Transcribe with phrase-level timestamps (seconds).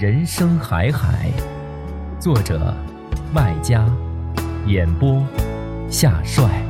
[0.00, 1.30] 人生海海，
[2.18, 2.74] 作者
[3.34, 3.86] 麦家，
[4.66, 5.22] 演播
[5.90, 6.64] 夏帅。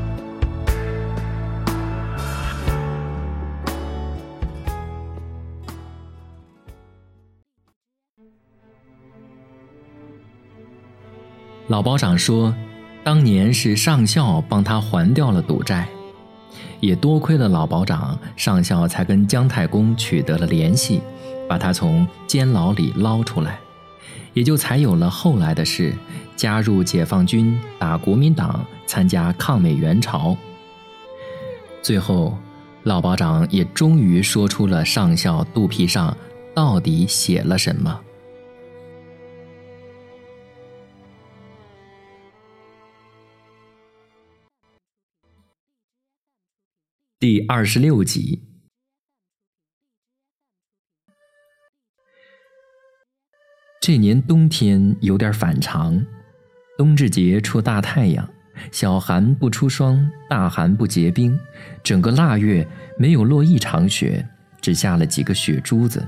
[11.69, 12.53] 老保长说，
[13.05, 15.87] 当年是上校帮他还掉了赌债，
[16.81, 21.01] 也多亏了老保长，上校才跟姜太公取得了联系。
[21.51, 23.59] 把他从监牢里捞出来，
[24.35, 25.93] 也就才有了后来的事：
[26.37, 30.37] 加入解放军，打国民党，参加抗美援朝。
[31.83, 32.39] 最后，
[32.85, 36.17] 老保长也终于说出了上校肚皮上
[36.55, 38.01] 到底写了什么。
[47.19, 48.50] 第二十六集。
[53.91, 56.07] 这年冬天有点反常，
[56.79, 58.31] 冬至节出大太阳，
[58.71, 61.37] 小寒不出霜，大寒不结冰，
[61.83, 62.65] 整个腊月
[62.97, 64.25] 没有落一场雪，
[64.61, 66.07] 只下了几个雪珠子。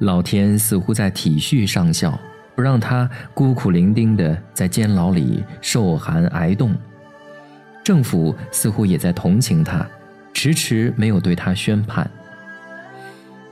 [0.00, 2.20] 老天似乎在体恤上校，
[2.54, 6.76] 不让他孤苦伶仃的在监牢里受寒挨冻。
[7.82, 9.88] 政府似乎也在同情他，
[10.34, 12.10] 迟迟没有对他宣判。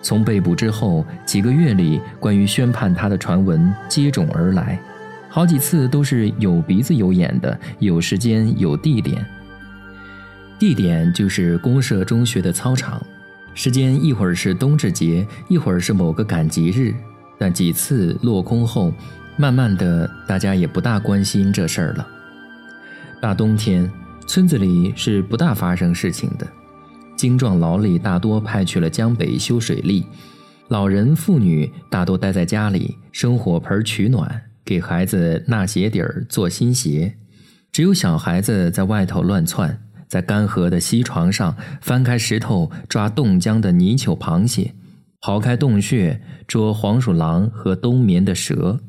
[0.07, 4.79] 从被捕之后几个月里，关于宣判他的传闻接踵而来，
[5.29, 9.27] 好几次都是有鼻子有眼的，有时间有地点。
[10.61, 13.05] 地点就是公社中学的操场，
[13.53, 16.95] 时间一会儿是冬至节，一会儿是某个赶集日。
[17.37, 18.93] 但几次落空后，
[19.37, 22.07] 慢慢的大家也不大关心这事儿了。
[23.21, 23.91] 大冬天，
[24.29, 26.47] 村子里是不大发生事情的。
[27.17, 30.05] 精壮劳力大多派去了江北修水利，
[30.69, 37.17] 老人妇女大多待在家里生火盆取暖，给孩子纳鞋底儿做新鞋。
[37.73, 44.75] 只有小孩子在外头乱窜，在干涸的溪床上翻开石头抓冻僵的泥鳅、螃蟹，
[45.21, 48.81] 刨开洞穴捉黄鼠狼和冬眠的蛇。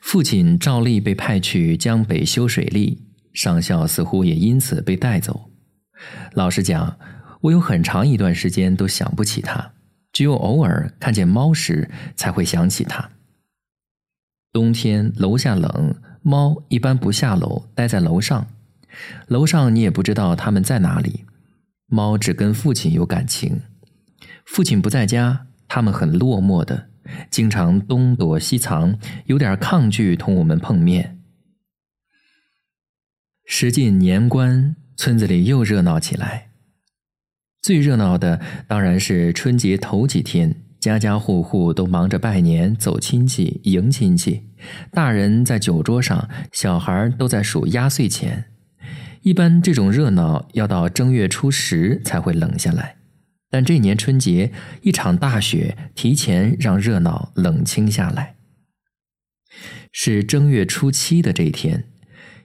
[0.00, 5.51] 父亲照例被派去江北修水利，上校似乎也因此被带走。
[6.32, 6.98] 老实讲，
[7.42, 9.72] 我有很长一段时间都想不起他，
[10.12, 13.10] 只有偶尔看见猫时才会想起他。
[14.52, 18.46] 冬天楼下冷，猫一般不下楼，待在楼上。
[19.26, 21.24] 楼上你也不知道它们在哪里。
[21.86, 23.62] 猫只跟父亲有感情，
[24.44, 26.88] 父亲不在家，它们很落寞的，
[27.30, 31.18] 经常东躲西藏，有点抗拒同我们碰面。
[33.46, 34.76] 时近年关。
[34.96, 36.50] 村子里又热闹起来。
[37.60, 44.42] 最热闹的当然是春节头几天，家家户户都忙着拜年、走亲戚、迎亲戚。
[44.90, 48.46] 大人在酒桌上，小孩都在数压岁钱。
[49.22, 52.96] 一般这种热闹要到正月初十才会冷下来，
[53.48, 58.34] 但这年春节一场大雪提前让热闹冷清下来。
[59.92, 61.91] 是正月初七的这一天。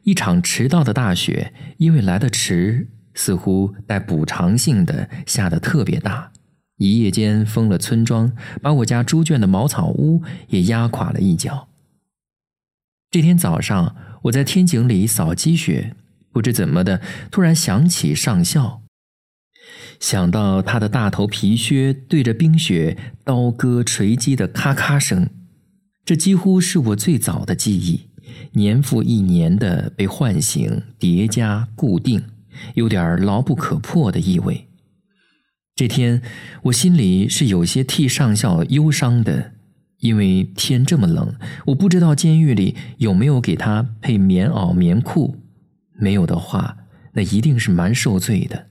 [0.08, 6.32] 一场迟到的大雪，因为来得迟，似乎带补偿性的下得特别大，
[6.78, 8.32] 一夜间封了村庄，
[8.62, 11.68] 把我家猪圈的茅草屋也压垮了一角。
[13.12, 15.94] 这天早上，我在天井里扫积雪，
[16.32, 18.84] 不知怎么的，突然想起上校，
[20.00, 25.30] 想到他的大头皮靴对着冰雪刀割锤击的咔咔声，
[26.06, 28.08] 这几乎是我最早的记忆。
[28.54, 32.24] 年复一年的被唤醒、叠加、固定，
[32.76, 34.68] 有点牢不可破的意味。
[35.76, 36.22] 这天
[36.64, 39.54] 我心里是有些替上校忧伤的，
[40.00, 41.36] 因为天这么冷，
[41.68, 45.36] 我不知道监狱里有没有给他配棉袄、棉裤。
[46.00, 46.78] 没有的话，
[47.14, 48.68] 那一定是蛮受罪的。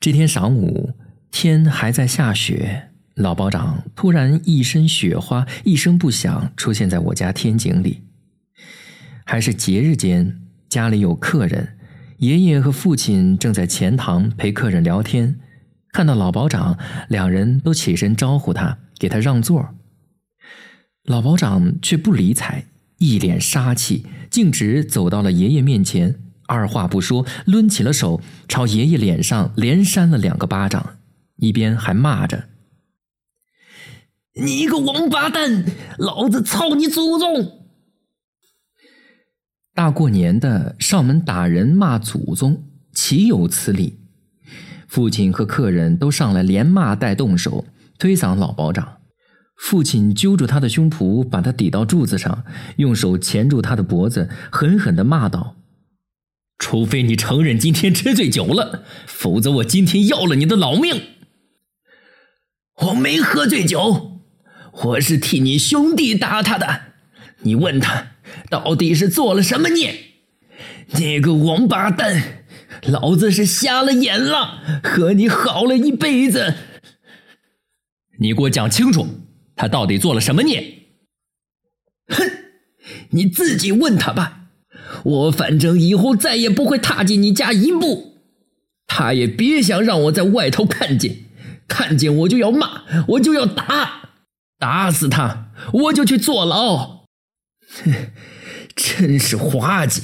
[0.00, 0.94] 这天晌午，
[1.30, 2.87] 天还在下雪，
[3.18, 8.02] 老保长突然一身雪花，一声不响出现在我家天井里。
[9.24, 11.76] 还是节日间，家里有客人。
[12.18, 15.38] 爷爷和父亲正在前堂陪客人聊天，
[15.92, 16.78] 看到老保长，
[17.08, 19.68] 两人都起身招呼他，给他让座。
[21.04, 22.66] 老保长却不理睬，
[22.98, 26.16] 一脸杀气，径直走到了爷爷面前，
[26.46, 30.98] 二话不说，抡起了手，朝爷爷脸上连扇了两个巴掌，
[31.36, 32.47] 一边还骂着
[34.40, 35.64] ：“你一个王八蛋，
[35.98, 37.64] 老子操你祖宗！”
[39.74, 43.98] 大过年的上门打人骂祖宗，岂有此理？
[44.86, 47.66] 父亲和客人都上来连骂带动手，
[47.98, 48.98] 推搡老保长。
[49.56, 52.44] 父亲揪住他的胸脯，把他抵到柱子上，
[52.76, 55.56] 用手钳住他的脖子，狠狠地骂道
[56.58, 61.02] ：“除非你承认今天吃醉酒了，否则我今天要了你的老命！”
[62.86, 64.17] 我没喝醉酒，
[64.84, 66.82] 我是替你兄弟打他的。
[67.40, 68.12] 你问他。
[68.50, 69.94] 到底是做了什么孽？
[70.92, 72.44] 你个王八蛋！
[72.82, 76.54] 老子是瞎了眼了，和你好了一辈子。
[78.20, 79.06] 你给我讲清楚，
[79.56, 80.82] 他到底做了什么孽？
[82.08, 82.30] 哼，
[83.10, 84.48] 你自己问他吧。
[85.04, 88.18] 我反正以后再也不会踏进你家一步，
[88.86, 91.16] 他也别想让我在外头看见，
[91.66, 93.97] 看见我就要骂，我就要打，
[94.58, 97.04] 打死他，我就去坐牢。
[97.82, 97.92] 哼。
[98.80, 100.02] 真是滑稽！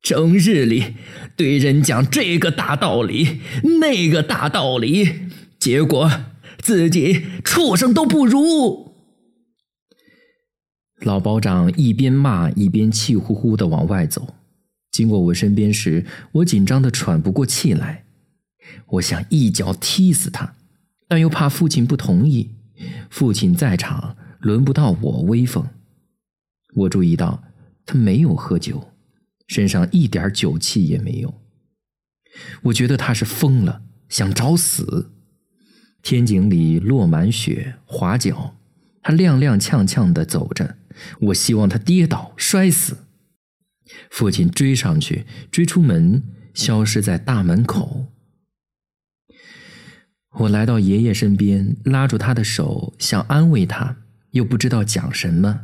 [0.00, 0.94] 整日里
[1.36, 3.42] 对人讲这个大道理，
[3.80, 5.28] 那个大道理，
[5.58, 6.10] 结果
[6.58, 8.94] 自己畜生都不如。
[11.00, 14.36] 老保长一边骂一边气呼呼的往外走，
[14.90, 18.06] 经过我身边时，我紧张的喘不过气来。
[18.86, 20.54] 我想一脚踢死他，
[21.06, 22.52] 但又怕父亲不同意。
[23.10, 25.66] 父亲在场，轮不到我威风。
[26.74, 27.44] 我注意到。
[27.84, 28.92] 他没有喝酒，
[29.48, 31.42] 身上一点酒气也没有。
[32.62, 35.10] 我觉得他是疯了，想找死。
[36.00, 38.54] 天井里落满雪，滑脚，
[39.02, 40.76] 他踉踉跄跄的走着。
[41.20, 42.98] 我希望他跌倒摔死。
[44.10, 46.22] 父亲追上去，追出门，
[46.54, 48.06] 消失在大门口。
[50.38, 53.96] 我来到爷爷身边，拉住他的手，想安慰他，
[54.30, 55.60] 又不知道讲什么。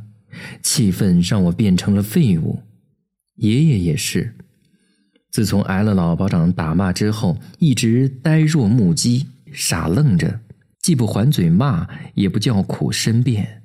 [0.62, 2.62] 气氛让我变成了废物，
[3.36, 4.34] 爷爷也是。
[5.30, 10.40] 自从挨了老保长打骂之后，一直呆若木鸡，傻愣着，
[10.80, 13.62] 既不还嘴骂，也不叫苦申辩，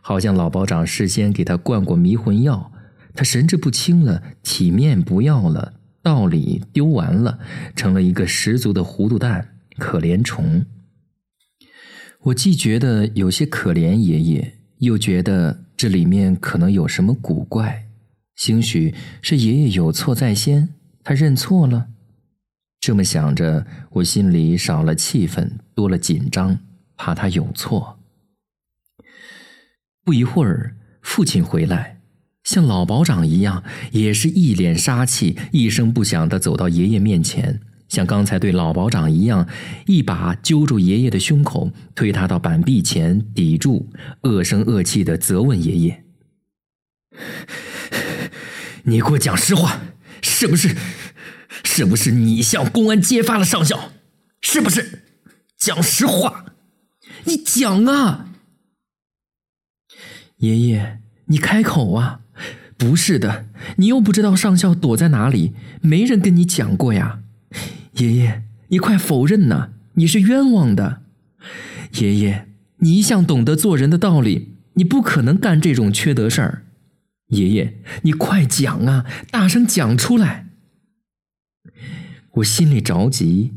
[0.00, 2.72] 好像老保长事先给他灌过迷魂药，
[3.14, 7.38] 他神志不清了，体面不要了，道理丢完了，
[7.76, 10.66] 成了一个十足的糊涂蛋、可怜虫。
[12.22, 15.62] 我既觉得有些可怜爷爷，又觉得。
[15.74, 17.88] 这里面可能有什么古怪，
[18.36, 20.68] 兴许是爷爷有错在先，
[21.02, 21.88] 他认错了。
[22.78, 26.60] 这么想着，我心里少了气愤，多了紧张，
[26.96, 27.98] 怕他有错。
[30.04, 32.00] 不一会儿，父亲回来，
[32.44, 37.60] 像老保长一样，也是一脸杀气，一声不响地走到爷爷面前。
[37.92, 39.46] 像刚才对老保长一样，
[39.84, 43.86] 一把揪住爷爷的胸口，推他到板壁前抵住，
[44.22, 46.02] 恶声恶气的责问爷爷
[48.84, 49.82] ：“你给我讲实话，
[50.22, 50.74] 是不是？
[51.64, 53.90] 是不是你向公安揭发了上校？
[54.40, 55.02] 是不是？
[55.58, 56.46] 讲实话，
[57.24, 58.30] 你讲啊！
[60.38, 62.20] 爷爷，你开口啊！
[62.78, 63.44] 不是的，
[63.76, 67.18] 你又不知道上校躲在哪里，没人跟你讲过呀。”
[67.94, 69.70] 爷爷，你快否认呐！
[69.94, 71.02] 你是冤枉的。
[72.00, 76.64] 爷爷，你一向懂得做人的道理，你不可能干这种缺德事儿。
[77.28, 80.46] 爷爷，你快讲啊，大声讲出来！
[82.36, 83.52] 我心里着急，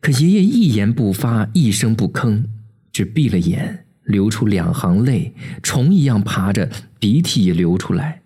[0.00, 2.44] 可爷爷一言不发，一声不吭，
[2.92, 8.20] 只闭了眼，流出两行泪，虫一样爬着，鼻涕也流出来。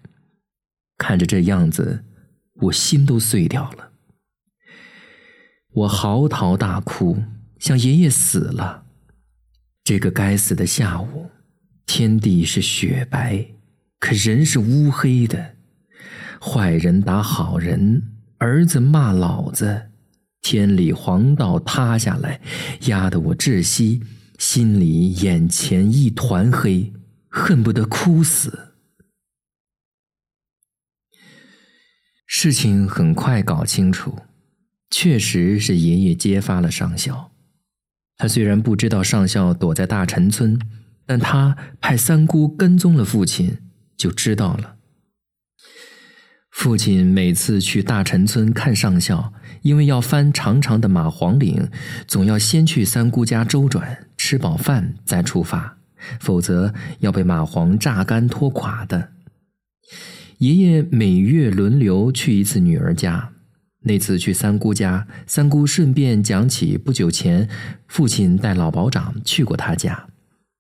[0.99, 2.05] 看着这样子，
[2.55, 3.86] 我心都碎掉了。
[5.77, 7.23] 我嚎啕大哭，
[7.59, 8.87] 想爷爷死了。
[9.85, 11.31] 这个该死的下午，
[11.85, 13.47] 天地是雪白，
[14.01, 15.57] 可人是乌黑的。
[16.41, 18.03] 坏人打好人，
[18.39, 19.91] 儿子骂老子，
[20.41, 22.41] 天理黄道塌下来，
[22.87, 24.03] 压得我窒息，
[24.39, 26.95] 心里眼前一团黑，
[27.29, 28.73] 恨不得哭死。
[32.27, 34.19] 事情很快搞清楚，
[34.91, 37.33] 确实是爷爷揭发了上校。
[38.17, 40.59] 他虽然不知道上校躲在大陈村，
[41.05, 43.59] 但他派三姑跟踪了父亲，
[43.97, 44.77] 就知道了。
[46.51, 51.69] 父亲每次去大陈村看上校，因为要翻长长的马黄岭，
[52.07, 55.77] 总要先去三姑家周转，吃饱饭再出发，
[56.19, 59.11] 否则要被蚂蟥榨干拖垮的。
[60.39, 63.36] 爷爷每月轮流去一次女儿家。
[63.87, 67.49] 那次去三姑家，三姑顺便讲起不久前
[67.87, 70.09] 父亲带老保长去过他家，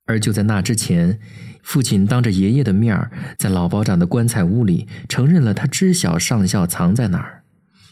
[0.06, 1.18] 而就在那之前，
[1.60, 7.42] 父亲当着爷爷的面儿，在老保长的棺材屋里承认了他知晓上校藏在哪儿，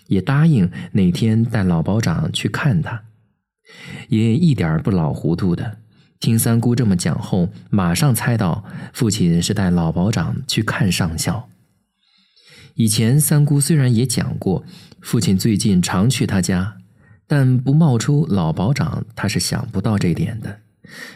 [0.07, 3.03] 也答应哪天带老保长去看他。
[4.11, 5.79] 爷爷一点不老糊涂的，
[6.21, 11.49] 听三姑这么讲后，马上猜到父亲是带老保长去看上校。
[12.77, 14.65] 以前三姑虽然也讲过，
[15.05, 16.79] 父亲最近常去他家，
[17.27, 20.61] 但不冒出老保长，他是想不到这点的。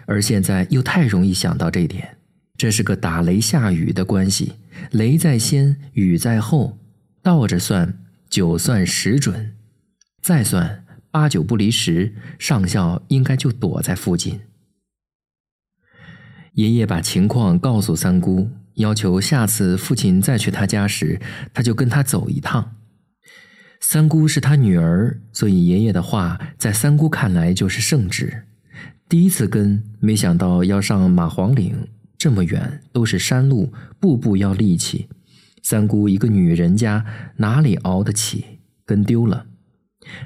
[0.04, 2.18] 而现在又太容易想到这点，
[2.58, 4.52] 这是个打雷下雨的关系，
[4.90, 6.78] 雷在先，雨在后，
[7.22, 9.56] 倒着算，九算十准，
[10.20, 14.40] 再算八九不离十，上校应该就躲在附近。
[16.52, 18.50] 爷爷把情况告诉三姑。
[18.74, 21.20] 要求下次父亲再去他家时，
[21.54, 22.76] 他就跟他走一趟。
[23.80, 28.44] 三姑是他女儿，所以爷爷的话在三姑看来就是圣旨。
[29.08, 35.08] 第一次跟，没想到要上马黄岭，这么远，都是山路，步步要力气。
[35.62, 37.04] 三姑一个女人家
[37.36, 38.44] 哪里熬得起，
[38.84, 39.46] 跟丢了。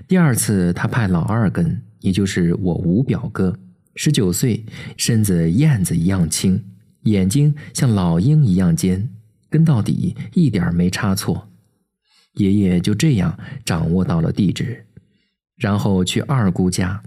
[0.08, 3.58] 第二次他派老二跟，也就是我五表哥，
[3.94, 4.64] 十九岁，
[4.96, 6.64] 身子燕子一样轻。
[7.04, 9.10] 眼睛像老鹰一样尖，
[9.50, 11.51] 跟到底一点没差错。
[12.34, 14.86] 爷爷就这样掌握到了地址，
[15.56, 17.02] 然后去二姑家。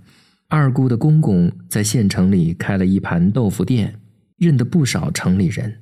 [0.48, 4.00] 二姑的公公在县城里开了一盘豆腐店，
[4.38, 5.82] 认得不少城里人，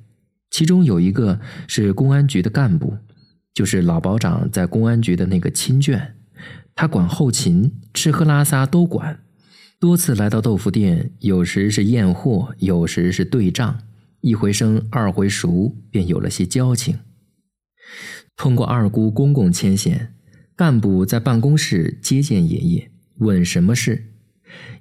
[0.50, 2.96] 其中有一个是公安局的干部，
[3.52, 6.12] 就是老保长在公安局的那个亲眷。
[6.74, 9.20] 他管后勤，吃喝拉撒都管。
[9.78, 13.80] 多次来到豆腐店，有时是验货，有时是对账。
[14.22, 16.98] 一回生，二回熟，便有了些交情。
[18.36, 20.12] 通过二姑公公牵线，
[20.56, 24.12] 干部在办公室接见爷爷，问什么事。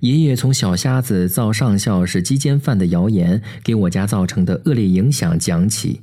[0.02, 6.02] 爷爷从小瞎子造上校是鸡奸犯的谣言给我家造成的恶劣影响讲起，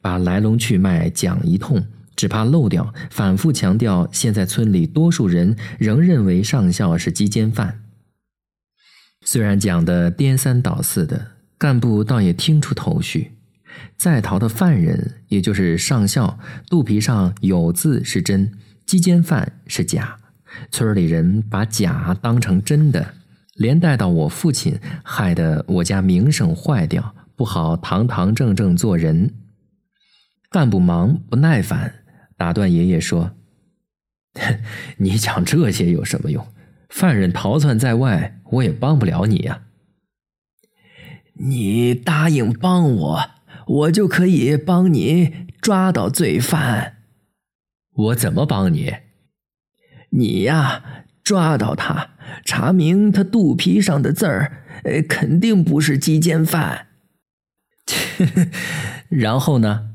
[0.00, 1.84] 把来龙去脉讲一通，
[2.16, 7.82] 只怕漏掉，反复强调现在村里多数人仍认为上校是鸡奸犯。
[9.24, 11.32] 虽然讲的颠三倒四的。
[11.60, 13.32] 干部倒也听出头绪，
[13.96, 18.52] 在逃的犯人，也就是上校，肚皮上有字是真，
[18.86, 20.18] 鸡奸犯是假。
[20.70, 23.14] 村里人把假当成真的，
[23.54, 29.34] 连带到我父亲，害得我家名声坏掉，不好堂堂正正做人。
[30.50, 32.02] 干部忙不耐烦，
[32.36, 33.30] 打断爷爷说
[34.98, 36.44] ：“你讲这些有什么用？
[36.88, 39.62] 犯人逃窜在外，我也帮不了你呀。”
[41.42, 43.30] 你答应帮我，
[43.70, 46.96] 我就可以帮你抓到罪犯。
[47.92, 48.94] 我怎么帮你？
[50.10, 52.10] 你呀，抓到他，
[52.44, 56.88] 查明他肚皮上的字儿，呃，肯定不是鸡奸犯。
[59.08, 59.90] 然后呢？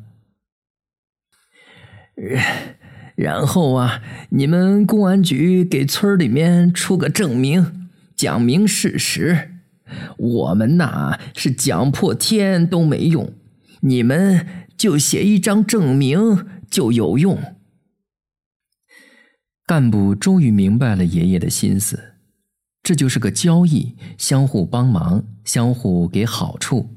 [3.16, 9.52] 然后啊，你们公安局给村里面出个证明，讲明事实。
[10.18, 13.34] 我们呐是讲破天都没用，
[13.86, 17.56] 你们就写一张证明就有用。
[19.66, 22.16] 干部终于明白了爷爷的心思，
[22.82, 26.90] 这就是个交易，相互帮忙，相互给好处，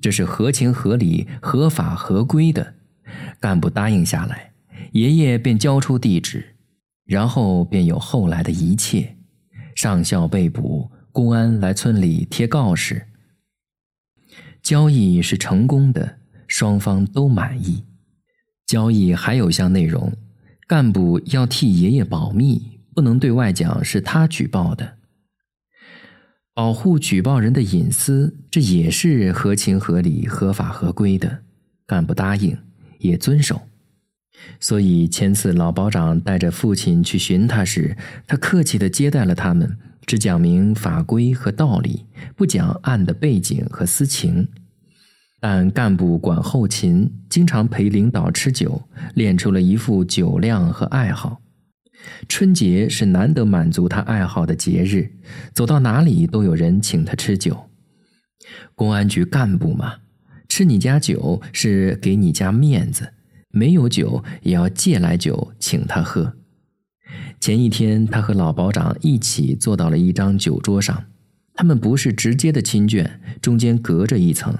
[0.00, 2.74] 这是合情合理、合法合规的。
[3.38, 4.52] 干部答应下来，
[4.92, 6.56] 爷爷便交出地址，
[7.04, 9.16] 然后便有后来的一切。
[9.76, 10.90] 上校被捕。
[11.12, 13.04] 公安来村里贴告示，
[14.62, 17.84] 交易是成功的，双方都满意。
[18.66, 20.12] 交易还有项内容，
[20.68, 24.94] 干部要替爷爷保密，不能对外讲是他举报的，
[26.54, 31.40] 保护举报人的隐私，这也是合情合理、合法合规的。
[31.86, 32.56] 干部答应，
[32.98, 33.62] 也遵守。
[34.60, 39.76] 所以前次老保长带着父亲去寻他时，他客气地接待了他们，
[40.10, 44.48] 只讲明法规和道理，不讲案的背景和私情。
[45.38, 48.82] 但干部管后勤，经常陪领导吃酒，
[49.14, 51.40] 练出了一副酒量和爱好。
[52.28, 55.12] 春节是难得满足他爱好的节日，
[55.54, 57.66] 走到哪里都有人请他吃酒。
[58.74, 59.98] 公安局干部嘛，
[60.48, 63.12] 吃你家酒是给你家面子，
[63.52, 66.34] 没有酒也要借来酒请他喝。
[67.40, 71.06] 前一天，他和老保长一起坐到了一张酒桌上，
[71.54, 74.54] 他们不是直接的亲眷，中间隔着一层。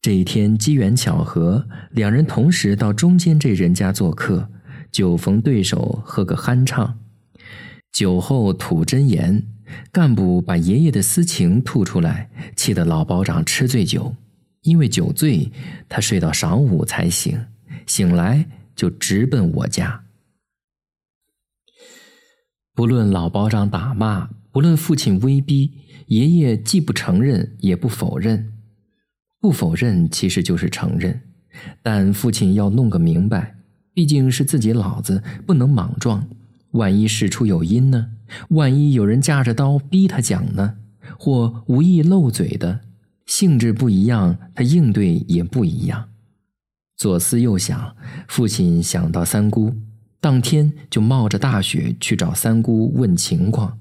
[0.00, 4.48] 这一天机缘巧合，两人同时到中间这人家做客，
[4.92, 6.96] 酒逢对手，喝个酣畅。
[7.90, 9.42] 酒后吐真言，
[9.90, 14.14] 干部把爷爷的私情吐出来，气得老保长吃醉酒。
[14.62, 15.50] 因为酒醉，
[15.88, 17.46] 他睡到晌午才醒，
[17.84, 20.04] 醒来就直奔我家。
[22.80, 25.70] 不论老保长打骂，不论父亲威逼，
[26.06, 28.54] 爷爷既不承认，也不否认。
[29.38, 31.20] 不否认其实就是承认，
[31.82, 33.56] 但父亲要弄个明白，
[33.92, 36.26] 毕竟是自己老子，不能莽撞。
[36.70, 38.12] 万一事出有因呢？
[38.48, 40.76] 万一有人架着刀逼他讲呢？
[41.18, 42.80] 或无意漏嘴的，
[43.26, 46.08] 性质不一样，他应对也不一样。
[46.96, 47.94] 左思右想，
[48.26, 49.74] 父亲想到三姑，
[50.20, 53.78] 当天就冒着大雪去找三姑问情况。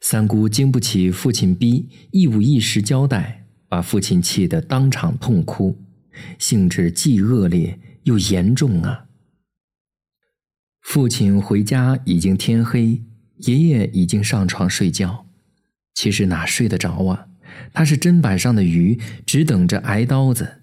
[0.00, 3.40] 三姑经不起父亲逼，一五一十交代。
[3.72, 5.78] 把父亲气得当场痛哭，
[6.38, 9.06] 性质既恶劣又严重啊！
[10.82, 13.02] 父亲回家已经天黑，
[13.38, 15.24] 爷爷已经上床睡觉。
[15.94, 17.28] 其实哪睡得着啊？
[17.72, 20.60] 他是砧板上的鱼，只等着挨刀子。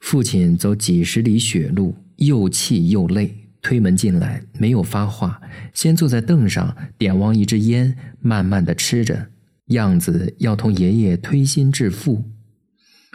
[0.00, 5.40] 父亲走几十里雪路，又气又累，推门进来，没有发话，
[5.74, 9.30] 先坐在凳上，点望一支烟，慢慢的吃着。
[9.66, 12.24] 样子要同爷爷推心置腹，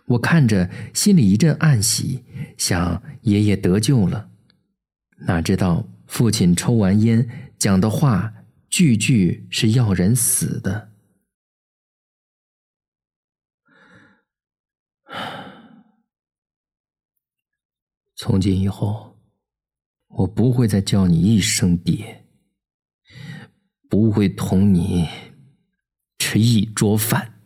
[0.06, 2.24] 我看着心里一阵暗喜，
[2.58, 4.30] 想爷爷得救了。
[5.26, 7.28] 哪知道父亲抽完烟
[7.58, 8.34] 讲的话，
[8.70, 10.90] 句句是要人死的。
[18.26, 19.20] 从今以后，
[20.08, 22.26] 我不会再叫你一声爹，
[23.90, 25.10] 不会同你。
[26.18, 27.44] 吃一桌饭，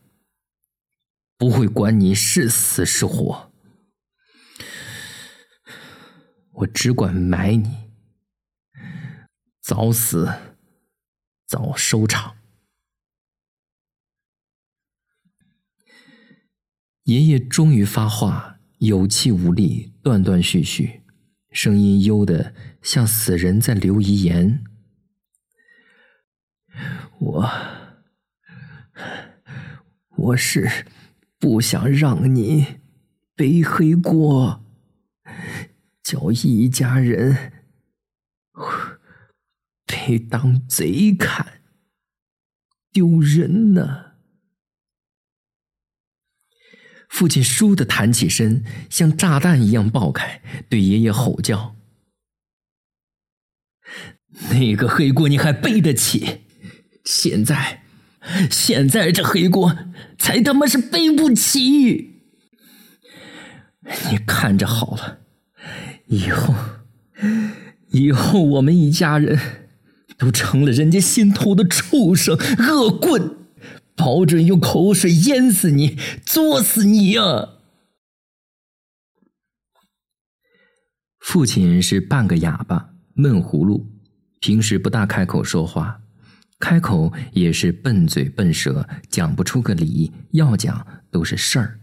[1.36, 3.52] 不会管你是死是活，
[6.52, 7.90] 我只管埋你，
[9.60, 10.32] 早死
[11.48, 12.38] 早收场。
[17.06, 21.02] 爷爷终于发话，有气无力，断断续续，
[21.52, 24.64] 声音幽得像死人在留遗言。
[27.20, 27.52] 我。
[30.18, 30.86] 我是
[31.38, 32.80] 不想让你
[33.36, 34.66] 背黑锅，
[36.02, 37.54] 叫一家人
[39.86, 41.62] 被当贼看，
[42.92, 44.07] 丢人呢。
[47.18, 51.76] 父亲倏地弹起身，像炸弹一样爆开，对爷爷吼叫
[54.54, 56.42] ：“那个黑锅你还背得起？
[57.04, 57.82] 现在！”
[58.52, 59.76] 现在这黑锅
[60.20, 62.22] 才他妈是背不起！
[64.12, 65.22] 你看着好了，
[66.06, 66.54] 以后，
[67.90, 69.40] 以后我们一家人
[70.20, 73.47] 都成了人家心头的畜生、恶棍，
[73.98, 77.50] 保准用口水淹死你、作死你呀！
[81.20, 83.88] 父亲是半个哑巴、闷葫芦，
[84.40, 86.00] 平时不大开口说话。
[86.60, 91.80] 开口也是笨嘴笨舌，讲不出个理，要讲都是事儿。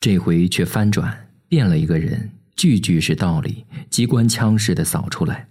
[0.00, 5.48] 这回却翻转，变了一个人，句句是道理，机关枪似的扫出来，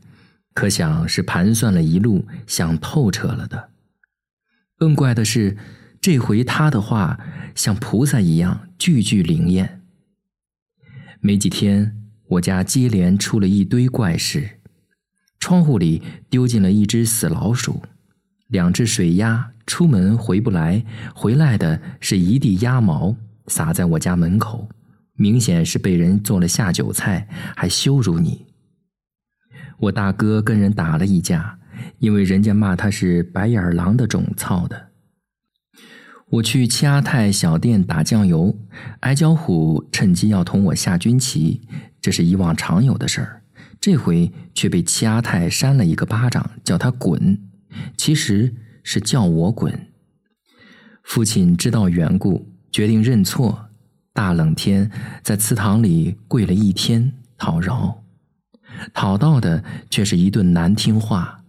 [0.54, 3.70] 可想是盘算了一路，想透彻了的。
[4.78, 5.58] 更怪的是，
[6.00, 7.20] 这回他的话
[7.56, 9.82] 像菩萨一样，句句灵验。
[11.20, 14.60] 没几天，我家接连出了一堆怪事，
[15.40, 17.82] 窗户里丢进了一只死老鼠。
[18.48, 24.70] 两只水鸭出门回不来，回来的是一地鸭毛撒在我家门口，
[25.16, 28.46] 明显是被人做了下酒菜，还羞辱你。
[29.80, 31.60] 我大哥跟人打了一架，
[32.00, 34.88] 因为人家骂他是白眼狼的种操的。
[36.30, 38.58] 我去七阿泰小店打酱油，
[39.00, 41.62] 矮脚虎趁机要同我下军棋，
[42.02, 43.44] 这是以往常有的事儿。
[43.80, 47.40] 这回却被七阿泰扇了一个巴掌，叫他滚，
[47.96, 49.88] 其实是叫我滚。
[51.04, 53.70] 父亲知道缘故，决定认错，
[54.12, 54.92] 大冷天
[55.24, 58.04] 在祠堂里跪了一天讨饶，
[58.94, 61.46] 讨到的却是一顿难听话，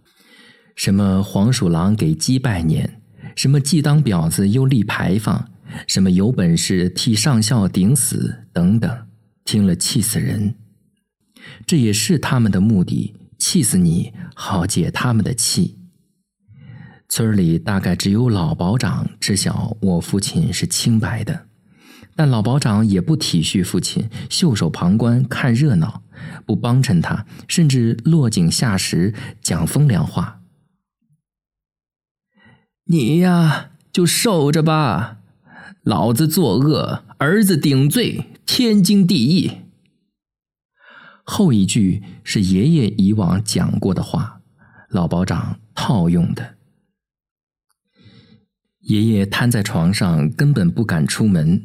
[0.79, 3.01] 什么黄鼠狼给鸡拜年。
[3.35, 5.51] 什么既当婊子又立牌坊，
[5.85, 9.05] 什么有本事替上校顶死等等，
[9.43, 10.55] 听了气死人。
[11.67, 15.77] 这也是他们的目的，气死你好解他们的气。
[17.09, 21.47] 村里大概只有老保长知晓我父亲是清白的，
[22.15, 26.03] 但老保长也不体恤父亲，袖手旁观看热闹，
[26.45, 30.38] 不帮衬他，甚至落井下石讲风凉话。
[32.91, 35.17] 你呀，就受着吧，
[35.83, 39.51] 老子作恶，儿子顶罪，天经地义。
[41.23, 44.41] 后一句是爷爷以往讲过的话，
[44.89, 46.55] 老保长套用的。
[48.79, 51.63] 爷爷瘫在床上，根本不敢出门，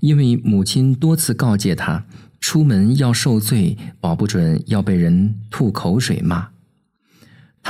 [0.00, 2.04] 因为母亲多次告诫他，
[2.40, 6.50] 出门要受罪，保不准要被人吐口水骂。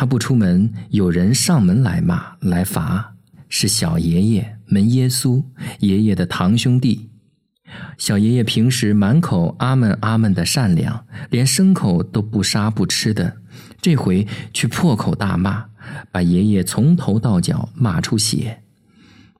[0.00, 3.14] 他不出门，有人上门来骂来罚，
[3.48, 5.42] 是小爷爷门耶稣
[5.80, 7.10] 爷爷的堂兄弟。
[7.96, 13.38] 小爷爷平时满口阿门阿门的善良，连牲口都不杀不吃的，
[13.82, 15.64] 这回却破口大骂，
[16.12, 18.60] 把爷爷从头到脚骂出血。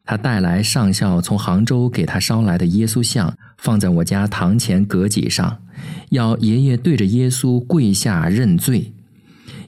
[0.04, 5.62] 他带来上校从杭州给他捎来的耶稣像，放在我家堂前阁脊上，
[6.10, 8.92] 要爷爷对着耶稣跪下认罪。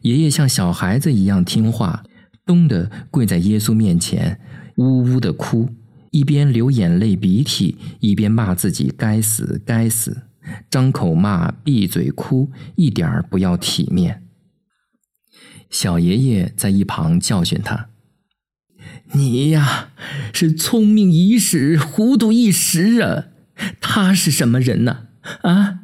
[0.03, 2.05] 爷爷像小孩子一样听话，
[2.47, 4.41] 咚的跪在耶稣面前，
[4.77, 5.69] 呜呜的哭，
[6.11, 10.23] 一边流眼泪鼻涕，一边骂自己该死该死，
[10.71, 14.23] 张口骂，闭嘴哭，一点儿不要体面。
[15.69, 17.91] 小爷爷在一旁教训他
[19.13, 19.91] ：“你呀，
[20.33, 23.27] 是聪明一时，糊涂一时啊！
[23.81, 25.09] 他是什么人呢？
[25.43, 25.80] 啊，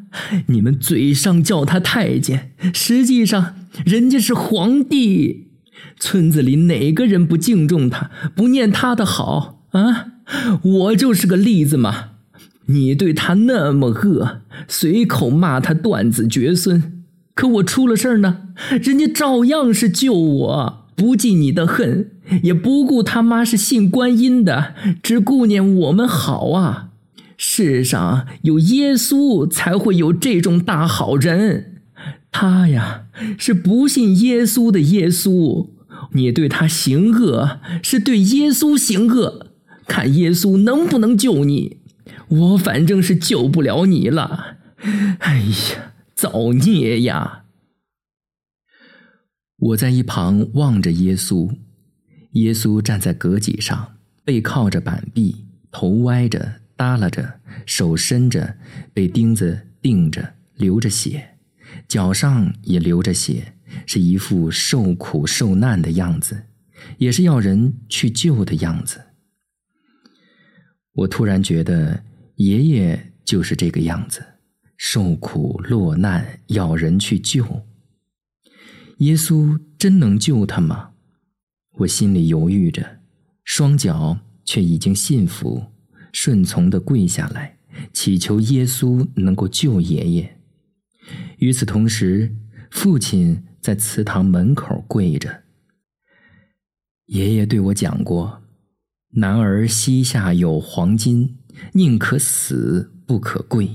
[0.47, 5.49] 你们嘴上叫他太监，实际上……”人家是皇帝，
[6.01, 10.07] 村子里哪个人不敬重他，不念他的好啊？
[10.63, 12.13] 我就是个例子嘛。
[12.69, 18.49] 你对他那么恶，随口骂他断子绝孙，可我出了事儿呢，
[18.83, 26.86] 人家照样是救我，不记你的恨，也不顾他妈是信观音的，只顾念我们好啊。
[27.37, 31.83] 世上有耶稣，才会有这种大好人。
[32.31, 33.07] 他呀，
[33.39, 35.71] 是不信耶稣的耶稣。
[36.13, 39.49] 你对他行恶，是对耶稣行恶。
[39.87, 41.79] 看耶稣能不能救你？
[42.29, 44.57] 我反正是救不了你了。
[45.21, 47.45] 哎呀，造孽呀！
[49.59, 51.57] 我在一旁望着耶稣，
[52.33, 53.95] 耶稣站在阁脊上，
[54.25, 58.59] 背靠着板壁，头歪着，耷拉着，手伸着，
[58.93, 61.37] 被钉子钉着，流着血。
[61.89, 63.55] 脚上也流着血，
[63.87, 66.47] 是一副受苦受难的样子，
[66.99, 69.01] 也是要人去救的样子。
[70.93, 72.03] 我突然觉得
[72.37, 74.25] 爷爷就是这个样子，
[74.77, 77.67] 受苦落难，要人去救。
[78.99, 80.93] 耶稣真能救他吗？
[81.79, 83.01] 我心里犹豫着，
[83.45, 85.67] 双脚却已经信服、
[86.17, 87.59] 顺从的跪下来，
[87.93, 90.39] 祈求耶稣能够救爷爷。
[91.37, 92.35] 与此同时，
[92.71, 95.43] 父亲在祠堂门口跪着。
[97.05, 98.43] 爷爷对我讲过
[99.21, 101.37] ：“男儿膝下有黄金，
[101.73, 103.69] 宁可死不可跪。”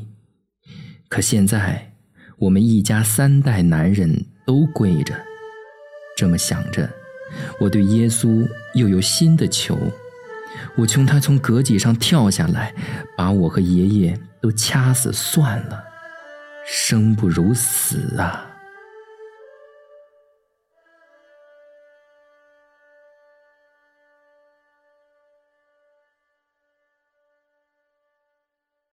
[1.10, 1.94] 可现在，
[2.40, 5.14] 我们一家三代男人都跪着。
[6.18, 6.92] 这么想着，
[7.60, 9.78] 我对耶稣又有新的求：
[10.76, 12.74] 我求他从阁几上跳下来，
[13.18, 15.84] 把我和爷爷都掐死算了。
[16.66, 18.51] 生不如死啊！